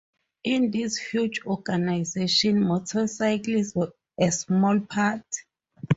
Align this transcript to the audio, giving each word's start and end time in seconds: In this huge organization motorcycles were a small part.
In 0.43 0.71
this 0.71 0.97
huge 0.97 1.41
organization 1.45 2.59
motorcycles 2.59 3.75
were 3.75 3.93
a 4.19 4.31
small 4.31 4.79
part. 4.79 5.27